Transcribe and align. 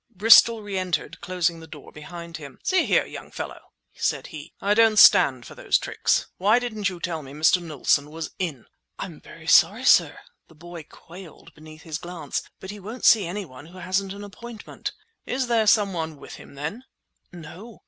Bristol 0.15 0.63
reentered, 0.63 1.21
closing 1.21 1.59
the 1.59 1.67
door 1.67 1.91
behind 1.91 2.37
him. 2.37 2.57
"See 2.63 2.85
here, 2.87 3.05
young 3.05 3.29
fellow," 3.29 3.59
said 3.93 4.25
he, 4.33 4.51
"I 4.59 4.73
don't 4.73 4.97
stand 4.97 5.45
for 5.45 5.53
those 5.53 5.77
tricks! 5.77 6.25
Why 6.37 6.57
didn't 6.57 6.89
you 6.89 6.99
tell 6.99 7.21
me 7.21 7.33
Mr. 7.33 7.61
Knowlson 7.61 8.09
was 8.09 8.31
in?" 8.39 8.65
"I'm 8.97 9.21
very 9.21 9.45
sorry, 9.45 9.83
sir!"—the 9.83 10.55
boy 10.55 10.87
quailed 10.89 11.53
beneath 11.53 11.83
his 11.83 11.99
glance—"but 11.99 12.71
he 12.71 12.79
won't 12.79 13.05
see 13.05 13.27
any 13.27 13.45
one 13.45 13.67
who 13.67 13.77
hasn't 13.77 14.13
an 14.13 14.23
appointment." 14.23 14.91
"Is 15.27 15.45
there 15.45 15.67
someone 15.67 16.17
with 16.17 16.33
him, 16.37 16.55
then?" 16.55 16.83
"No." 17.31 17.79